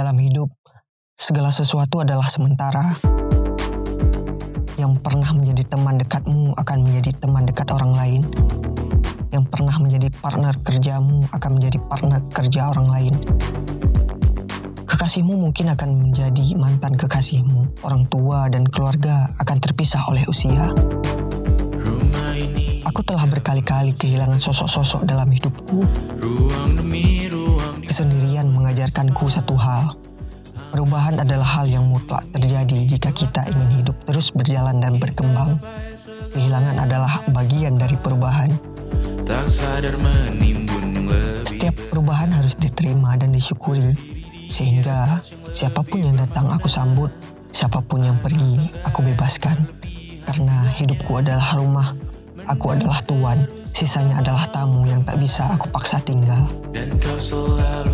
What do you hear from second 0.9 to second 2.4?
segala sesuatu adalah